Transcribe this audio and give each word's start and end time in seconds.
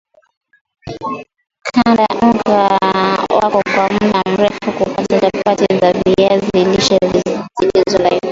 Kanda 1.67 2.05
unga 2.21 2.57
wako 3.37 3.61
kwa 3.73 3.89
mda 3.89 4.21
mrefu 4.31 4.71
kupata 4.77 5.17
chapati 5.19 5.79
za 5.81 5.93
viazi 5.93 6.49
lishe 6.65 6.97
zilizo 7.59 7.97
laini 8.03 8.19